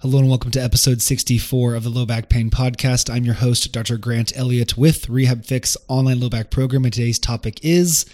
[0.00, 3.12] Hello and welcome to episode 64 of the Low Back Pain Podcast.
[3.12, 3.96] I'm your host, Dr.
[3.96, 6.84] Grant Elliott with Rehab Fix online low back program.
[6.84, 8.06] And today's topic is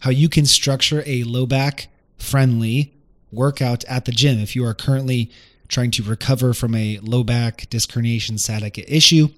[0.00, 1.86] how you can structure a low back
[2.18, 2.94] friendly
[3.30, 4.40] workout at the gym.
[4.40, 5.30] If you are currently
[5.68, 9.28] trying to recover from a low back disc herniation sciatica issue,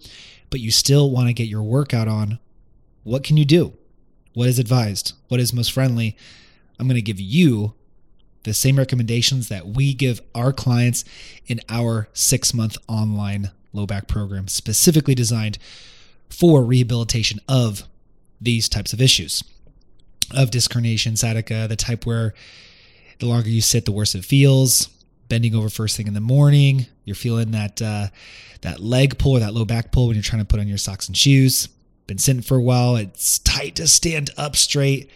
[0.48, 2.38] but you still want to get your workout on,
[3.04, 3.74] what can you do?
[4.32, 5.12] What is advised?
[5.28, 6.16] What is most friendly?
[6.78, 7.74] I'm going to give you
[8.46, 11.04] the same recommendations that we give our clients
[11.46, 15.58] in our six month online low back program, specifically designed
[16.30, 17.82] for rehabilitation of
[18.40, 19.42] these types of issues
[20.34, 22.34] of disc herniation, sciatica, the type where
[23.18, 24.88] the longer you sit, the worse it feels.
[25.28, 28.08] Bending over first thing in the morning, you're feeling that uh,
[28.60, 30.78] that leg pull or that low back pull when you're trying to put on your
[30.78, 31.68] socks and shoes.
[32.06, 35.10] Been sitting for a while, it's tight to stand up straight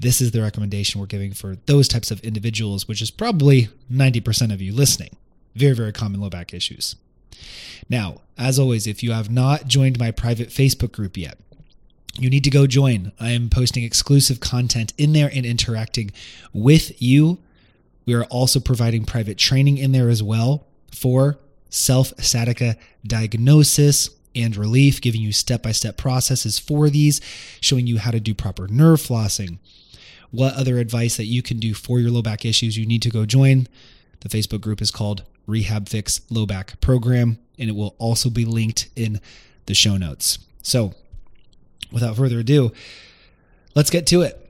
[0.00, 4.52] this is the recommendation we're giving for those types of individuals, which is probably 90%
[4.52, 5.10] of you listening.
[5.54, 6.96] Very, very common low back issues.
[7.88, 11.38] Now, as always, if you have not joined my private Facebook group yet,
[12.18, 13.12] you need to go join.
[13.20, 16.10] I am posting exclusive content in there and interacting
[16.52, 17.38] with you.
[18.06, 24.56] We are also providing private training in there as well for self sciatica diagnosis and
[24.56, 27.20] relief, giving you step by step processes for these,
[27.60, 29.58] showing you how to do proper nerve flossing,
[30.30, 33.10] what other advice that you can do for your low back issues, you need to
[33.10, 33.66] go join.
[34.20, 38.44] The Facebook group is called Rehab Fix Low Back Program, and it will also be
[38.44, 39.20] linked in
[39.66, 40.38] the show notes.
[40.62, 40.94] So,
[41.90, 42.72] without further ado,
[43.74, 44.46] let's get to it.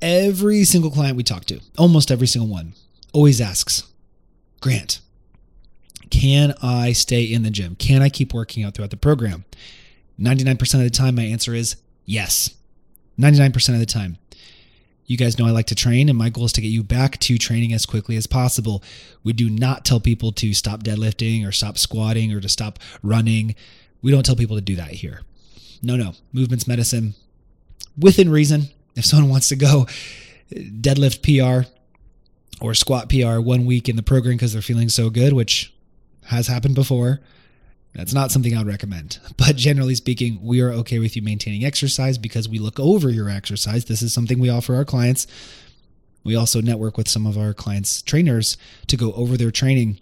[0.00, 2.74] Every single client we talk to, almost every single one,
[3.12, 3.84] always asks,
[4.60, 5.00] Grant,
[6.10, 7.76] can I stay in the gym?
[7.76, 9.44] Can I keep working out throughout the program?
[10.20, 12.54] 99% of the time, my answer is yes.
[13.18, 14.18] 99% of the time.
[15.06, 17.18] You guys know I like to train, and my goal is to get you back
[17.20, 18.82] to training as quickly as possible.
[19.22, 23.54] We do not tell people to stop deadlifting or stop squatting or to stop running.
[24.02, 25.22] We don't tell people to do that here.
[25.82, 26.14] No, no.
[26.32, 27.14] Movement's medicine
[27.96, 28.68] within reason.
[28.96, 29.86] If someone wants to go
[30.52, 31.68] deadlift PR
[32.60, 35.74] or squat PR one week in the program because they're feeling so good, which
[36.24, 37.20] has happened before,
[37.96, 39.18] that's not something I would recommend.
[39.38, 43.30] But generally speaking, we are okay with you maintaining exercise because we look over your
[43.30, 43.86] exercise.
[43.86, 45.26] This is something we offer our clients.
[46.22, 48.58] We also network with some of our clients' trainers
[48.88, 49.98] to go over their training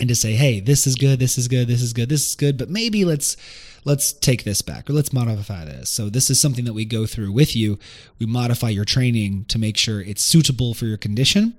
[0.00, 2.34] and to say, "Hey, this is good, this is good, this is good, this is
[2.34, 3.36] good, but maybe let's
[3.84, 7.06] let's take this back or let's modify this." So this is something that we go
[7.06, 7.78] through with you.
[8.18, 11.54] We modify your training to make sure it's suitable for your condition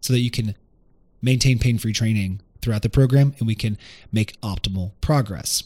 [0.00, 0.54] so that you can
[1.20, 3.78] maintain pain-free training throughout the program and we can
[4.12, 5.64] make optimal progress.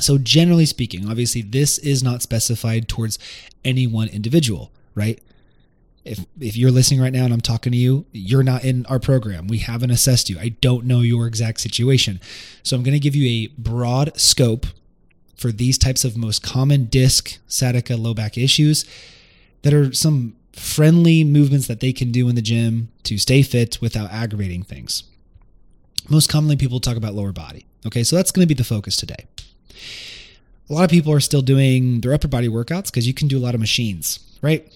[0.00, 3.18] So, generally speaking, obviously, this is not specified towards
[3.64, 5.20] any one individual, right?
[6.04, 8.98] If, if you're listening right now and I'm talking to you, you're not in our
[8.98, 9.46] program.
[9.46, 10.38] We haven't assessed you.
[10.38, 12.20] I don't know your exact situation.
[12.62, 14.66] So I'm going to give you a broad scope
[15.36, 18.84] for these types of most common disc, sciatica, low back issues
[19.62, 23.78] that are some friendly movements that they can do in the gym to stay fit
[23.80, 25.04] without aggravating things.
[26.08, 27.66] Most commonly, people talk about lower body.
[27.86, 29.26] Okay, so that's going to be the focus today.
[30.70, 33.38] A lot of people are still doing their upper body workouts because you can do
[33.38, 34.66] a lot of machines, right?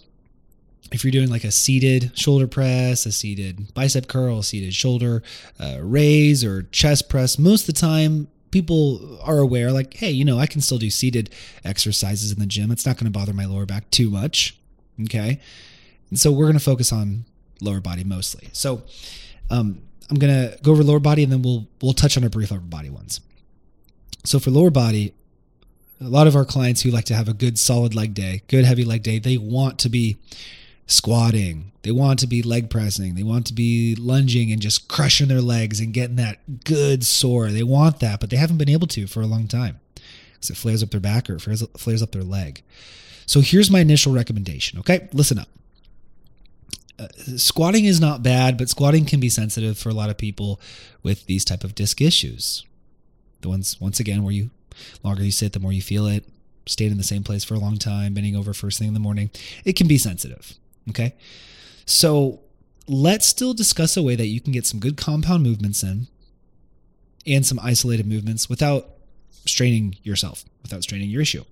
[0.91, 5.23] If you're doing like a seated shoulder press, a seated bicep curl, a seated shoulder
[5.59, 10.25] uh, raise, or chest press, most of the time people are aware, like, hey, you
[10.25, 11.31] know, I can still do seated
[11.65, 12.71] exercises in the gym.
[12.71, 14.59] It's not going to bother my lower back too much.
[15.03, 15.41] Okay.
[16.11, 17.25] And so we're going to focus on
[17.61, 18.49] lower body mostly.
[18.53, 18.83] So,
[19.51, 22.51] um, I'm gonna go over lower body and then we'll we'll touch on our brief
[22.51, 23.21] upper body ones.
[24.25, 25.15] So for lower body,
[26.01, 28.65] a lot of our clients who like to have a good solid leg day, good
[28.65, 30.17] heavy leg day, they want to be
[30.87, 35.29] squatting, they want to be leg pressing, they want to be lunging and just crushing
[35.29, 37.49] their legs and getting that good sore.
[37.49, 39.81] They want that, but they haven't been able to for a long time
[40.35, 42.63] because it flares up their back or flares, flares up their leg.
[43.27, 44.79] So here's my initial recommendation.
[44.79, 45.49] Okay, listen up
[47.37, 50.61] squatting is not bad, but squatting can be sensitive for a lot of people
[51.03, 52.65] with these type of disc issues.
[53.41, 54.51] The ones once again where you
[55.03, 56.25] longer you sit, the more you feel it.
[56.67, 59.01] Staying in the same place for a long time, bending over first thing in the
[59.01, 59.31] morning,
[59.65, 60.53] it can be sensitive.
[60.91, 61.15] Okay,
[61.87, 62.41] so
[62.87, 66.09] let's still discuss a way that you can get some good compound movements in
[67.27, 68.89] and some isolated movements without
[69.47, 71.45] straining yourself, without straining your issue.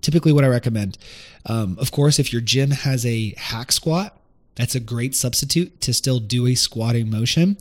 [0.00, 0.98] Typically, what I recommend,
[1.46, 4.16] um, of course, if your gym has a hack squat,
[4.54, 7.56] that's a great substitute to still do a squatting motion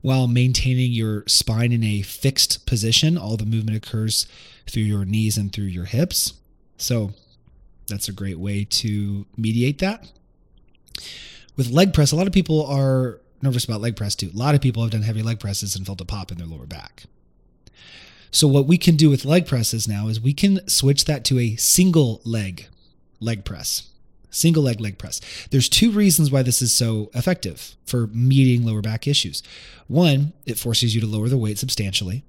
[0.00, 3.16] while maintaining your spine in a fixed position.
[3.16, 4.26] All the movement occurs
[4.68, 6.34] through your knees and through your hips.
[6.76, 7.12] So
[7.86, 10.10] that's a great way to mediate that.
[11.56, 14.30] With leg press, a lot of people are nervous about leg press too.
[14.34, 16.46] A lot of people have done heavy leg presses and felt a pop in their
[16.46, 17.04] lower back.
[18.30, 21.38] So what we can do with leg presses now is we can switch that to
[21.38, 22.66] a single leg
[23.20, 23.88] leg press.
[24.34, 25.20] Single leg leg press.
[25.50, 29.42] There's two reasons why this is so effective for meeting lower back issues.
[29.86, 32.24] One, it forces you to lower the weight substantially.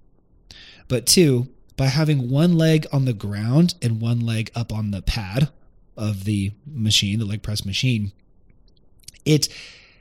[0.87, 1.47] But two,
[1.77, 5.49] by having one leg on the ground and one leg up on the pad
[5.97, 8.11] of the machine, the leg press machine,
[9.25, 9.47] it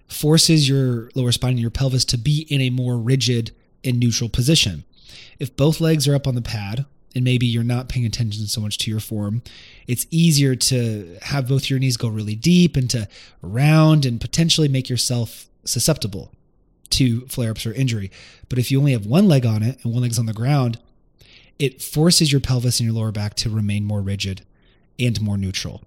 [0.06, 3.52] forces your lower spine and your pelvis to be in a more rigid
[3.82, 4.84] and neutral position.
[5.38, 8.60] If both legs are up on the pad, and maybe you're not paying attention so
[8.60, 9.42] much to your form,
[9.86, 13.08] it's easier to have both your knees go really deep and to
[13.42, 16.32] round and potentially make yourself susceptible
[16.90, 18.10] to flare ups or injury.
[18.48, 20.78] But if you only have one leg on it and one leg's on the ground,
[21.58, 24.44] it forces your pelvis and your lower back to remain more rigid
[24.98, 25.82] and more neutral.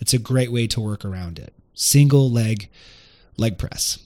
[0.00, 1.52] It's a great way to work around it.
[1.74, 2.68] Single leg
[3.36, 3.98] leg press.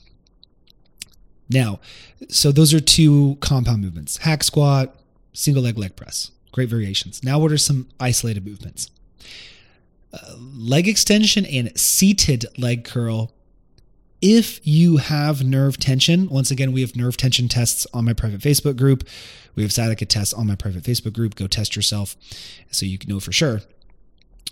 [1.49, 1.81] Now,
[2.29, 4.97] so those are two compound movements hack squat,
[5.33, 6.31] single leg leg press.
[6.55, 7.25] Great variations.
[7.25, 8.89] Now, what are some isolated movements?
[10.13, 13.33] Uh, leg extension and seated leg curl.
[14.23, 18.41] If you have nerve tension, once again, we have nerve tension tests on my private
[18.41, 19.03] Facebook group.
[19.57, 21.35] We have sciatica tests on my private Facebook group.
[21.35, 22.15] Go test yourself
[22.71, 23.63] so you can know for sure.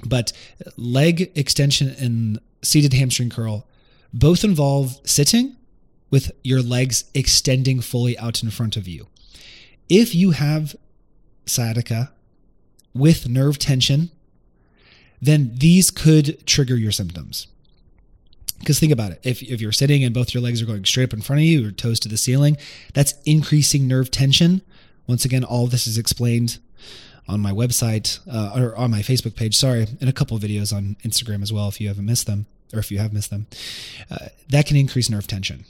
[0.05, 0.33] But
[0.77, 3.65] leg extension and seated hamstring curl
[4.13, 5.55] both involve sitting
[6.11, 9.07] with your legs extending fully out in front of you.
[9.89, 10.75] If you have
[11.47, 12.13] sciatica
[12.95, 14.11] with nerve tension,
[15.21, 17.47] then these could trigger your symptoms.
[18.59, 21.05] Because think about it if, if you're sitting and both your legs are going straight
[21.05, 22.57] up in front of you your toes to the ceiling,
[22.95, 24.63] that's increasing nerve tension.
[25.07, 26.59] Once again, all this is explained
[27.29, 30.97] on my website uh, or on my Facebook page, sorry, and a couple videos on
[31.05, 33.47] Instagram as well if you haven't missed them or if you have missed them.
[34.11, 35.65] Uh, that can increase nerve tension.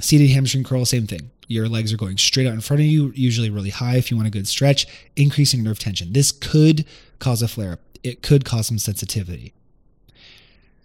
[0.00, 1.30] Seated hamstring curl, same thing.
[1.46, 4.16] Your legs are going straight out in front of you, usually really high if you
[4.16, 4.86] want a good stretch,
[5.16, 6.12] increasing nerve tension.
[6.12, 6.84] This could
[7.18, 7.80] cause a flare up.
[8.02, 9.52] It could cause some sensitivity.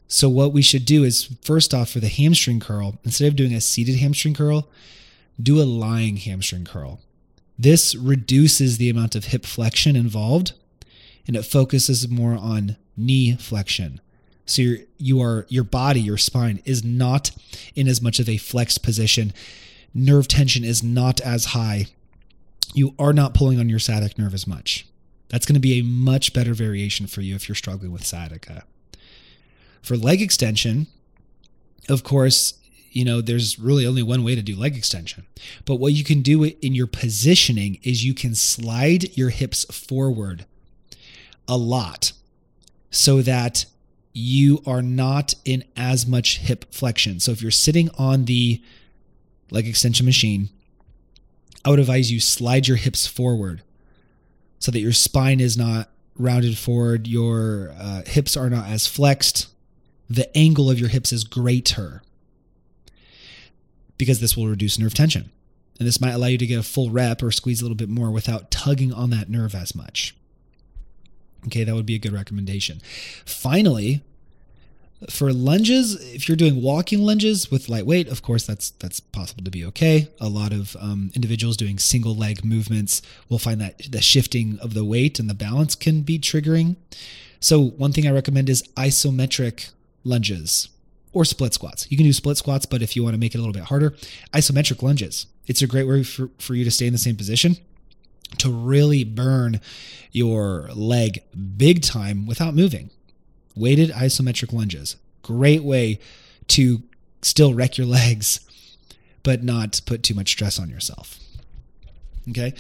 [0.07, 3.53] So, what we should do is first off, for the hamstring curl, instead of doing
[3.53, 4.69] a seated hamstring curl,
[5.41, 7.00] do a lying hamstring curl.
[7.57, 10.53] This reduces the amount of hip flexion involved
[11.27, 14.01] and it focuses more on knee flexion.
[14.45, 17.31] So your you are your body, your spine is not
[17.75, 19.33] in as much of a flexed position.
[19.94, 21.88] Nerve tension is not as high.
[22.74, 24.86] You are not pulling on your sciatic nerve as much.
[25.30, 28.63] That's going to be a much better variation for you if you're struggling with sciatica.
[29.81, 30.88] For leg extension,
[31.89, 32.56] of course,
[32.91, 35.25] you know, there's really only one way to do leg extension.
[35.65, 40.45] But what you can do in your positioning is you can slide your hips forward
[41.48, 42.13] a lot
[42.89, 43.65] so that
[44.17, 47.19] you are not in as much hip flexion.
[47.19, 48.63] So if you're sitting on the
[49.51, 50.50] leg extension machine,
[51.65, 53.62] I would advise you slide your hips forward
[54.57, 59.47] so that your spine is not rounded forward, your uh, hips are not as flexed,
[60.09, 62.01] the angle of your hips is greater
[63.97, 65.29] because this will reduce nerve tension.
[65.77, 67.89] And this might allow you to get a full rep or squeeze a little bit
[67.89, 70.15] more without tugging on that nerve as much.
[71.47, 72.81] Okay, that would be a good recommendation.
[73.25, 74.01] Finally,
[75.09, 79.44] for lunges, if you're doing walking lunges with light weight, of course that's that's possible
[79.44, 80.07] to be okay.
[80.19, 84.74] A lot of um, individuals doing single leg movements will find that the shifting of
[84.74, 86.75] the weight and the balance can be triggering.
[87.39, 89.72] So one thing I recommend is isometric
[90.03, 90.69] lunges
[91.12, 91.89] or split squats.
[91.91, 93.63] You can do split squats, but if you want to make it a little bit
[93.63, 93.91] harder,
[94.34, 95.27] isometric lunges.
[95.48, 97.58] It's a great way for, for you to stay in the same position
[98.38, 99.62] to really burn
[100.12, 101.22] your leg
[101.58, 102.89] big time without moving.
[103.55, 104.96] Weighted isometric lunges.
[105.22, 106.00] Great way
[106.50, 106.84] to
[107.22, 108.41] still wreck your legs,
[109.24, 111.20] but not put too much stress on yourself.
[112.29, 112.53] Okay.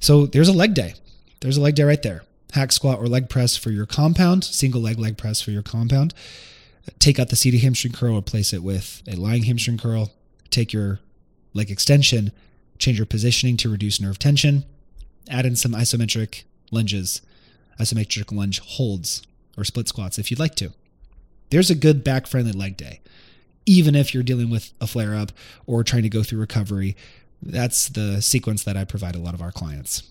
[0.00, 0.94] So there's a leg day.
[1.40, 2.24] There's a leg day right there.
[2.52, 6.12] Hack squat or leg press for your compound, single leg leg press for your compound.
[6.98, 10.10] Take out the seated hamstring curl, replace it with a lying hamstring curl.
[10.50, 11.00] Take your
[11.54, 12.32] leg extension,
[12.78, 14.64] change your positioning to reduce nerve tension
[15.28, 17.22] add in some isometric lunges,
[17.80, 19.22] isometric lunge holds,
[19.56, 20.72] or split squats if you'd like to.
[21.50, 23.00] There's a good back friendly leg day.
[23.66, 25.32] Even if you're dealing with a flare up
[25.66, 26.96] or trying to go through recovery,
[27.40, 30.02] that's the sequence that I provide a lot of our clients.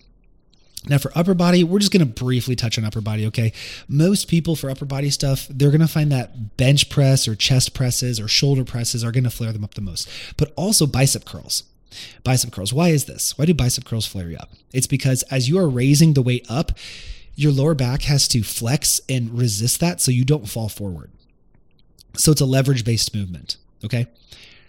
[0.87, 3.53] Now, for upper body, we're just going to briefly touch on upper body, okay?
[3.87, 7.75] Most people for upper body stuff, they're going to find that bench press or chest
[7.75, 11.23] presses or shoulder presses are going to flare them up the most, but also bicep
[11.23, 11.63] curls.
[12.23, 12.73] Bicep curls.
[12.73, 13.37] Why is this?
[13.37, 14.51] Why do bicep curls flare you up?
[14.73, 16.71] It's because as you are raising the weight up,
[17.35, 21.11] your lower back has to flex and resist that so you don't fall forward.
[22.15, 23.57] So it's a leverage based movement.
[23.83, 24.07] Okay.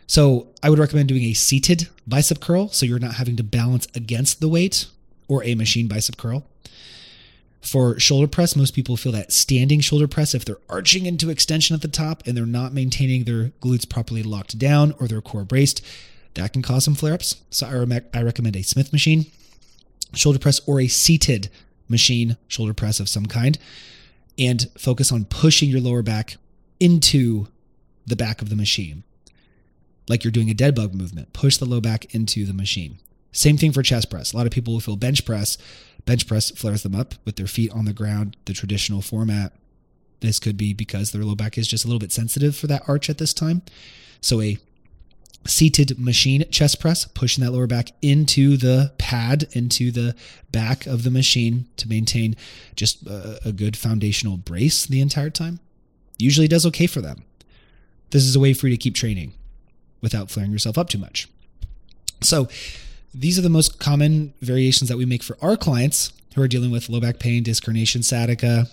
[0.06, 3.86] So I would recommend doing a seated bicep curl so you're not having to balance
[3.94, 4.86] against the weight
[5.28, 6.44] or a machine bicep curl.
[7.62, 11.74] For shoulder press, most people feel that standing shoulder press, if they're arching into extension
[11.74, 15.44] at the top and they're not maintaining their glutes properly locked down or their core
[15.44, 15.80] braced,
[16.34, 17.36] that can cause some flare ups.
[17.50, 19.26] So I, re- I recommend a Smith machine,
[20.14, 21.50] shoulder press, or a seated
[21.88, 23.58] machine, shoulder press of some kind,
[24.38, 26.36] and focus on pushing your lower back
[26.80, 27.48] into
[28.06, 29.04] the back of the machine.
[30.08, 32.98] Like you're doing a dead bug movement, push the low back into the machine.
[33.30, 34.32] Same thing for chest press.
[34.32, 35.56] A lot of people will feel bench press.
[36.04, 39.52] Bench press flares them up with their feet on the ground, the traditional format.
[40.20, 42.82] This could be because their low back is just a little bit sensitive for that
[42.88, 43.62] arch at this time.
[44.20, 44.58] So a
[45.46, 50.14] seated machine chest press, pushing that lower back into the pad, into the
[50.50, 52.36] back of the machine to maintain
[52.76, 55.60] just a, a good foundational brace the entire time.
[56.18, 57.24] Usually does okay for them.
[58.10, 59.32] This is a way for you to keep training
[60.00, 61.28] without flaring yourself up too much.
[62.20, 62.48] So,
[63.14, 66.70] these are the most common variations that we make for our clients who are dealing
[66.70, 68.68] with low back pain, disc herniation, sciatica.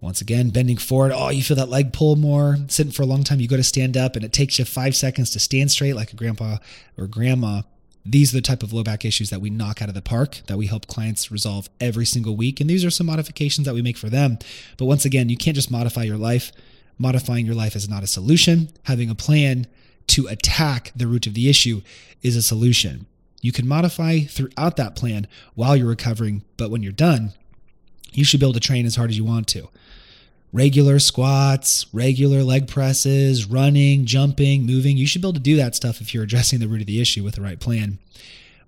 [0.00, 1.12] Once again, bending forward.
[1.14, 2.56] Oh, you feel that leg pull more.
[2.68, 4.96] Sitting for a long time, you go to stand up and it takes you five
[4.96, 6.56] seconds to stand straight like a grandpa
[6.96, 7.62] or grandma.
[8.04, 10.40] These are the type of low back issues that we knock out of the park,
[10.46, 12.60] that we help clients resolve every single week.
[12.60, 14.38] And these are some modifications that we make for them.
[14.78, 16.50] But once again, you can't just modify your life.
[16.98, 18.70] Modifying your life is not a solution.
[18.84, 19.66] Having a plan
[20.08, 21.82] to attack the root of the issue
[22.22, 23.06] is a solution.
[23.42, 27.32] You can modify throughout that plan while you're recovering, but when you're done,
[28.12, 29.68] you should be able to train as hard as you want to.
[30.52, 34.96] Regular squats, regular leg presses, running, jumping, moving.
[34.96, 37.00] You should be able to do that stuff if you're addressing the root of the
[37.00, 37.98] issue with the right plan.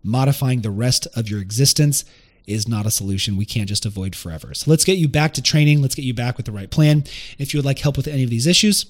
[0.04, 2.04] Modifying the rest of your existence
[2.46, 4.54] is not a solution we can't just avoid forever.
[4.54, 5.82] So let's get you back to training.
[5.82, 7.04] Let's get you back with the right plan.
[7.38, 8.86] If you would like help with any of these issues,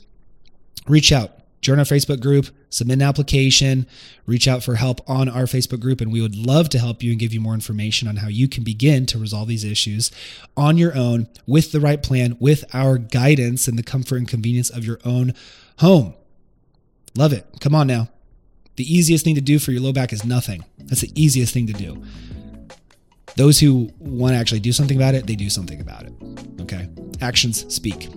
[0.86, 1.30] reach out
[1.62, 3.86] join our Facebook group, submit an application,
[4.26, 7.12] reach out for help on our Facebook group, and we would love to help you
[7.12, 10.10] and give you more information on how you can begin to resolve these issues
[10.56, 14.68] on your own with the right plan, with our guidance and the comfort and convenience
[14.68, 15.32] of your own
[15.78, 16.14] home.
[17.16, 17.46] Love it.
[17.60, 18.08] Come on now.
[18.76, 20.64] The easiest thing to do for your low back is nothing.
[20.78, 22.02] That's the easiest thing to do.
[23.36, 26.12] Those who want to actually do something about it, they do something about it.
[26.62, 26.88] Okay?
[27.20, 28.08] Actions speak.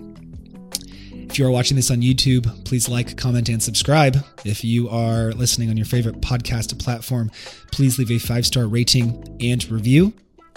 [1.28, 4.24] If you are watching this on YouTube, please like, comment, and subscribe.
[4.44, 7.30] If you are listening on your favorite podcast platform,
[7.72, 10.12] please leave a five star rating and review.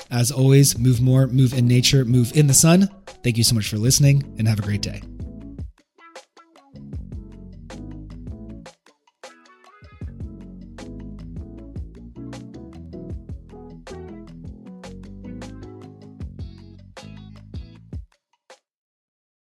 [0.09, 2.87] As always, move more, move in nature, move in the sun.
[3.23, 5.01] Thank you so much for listening, and have a great day.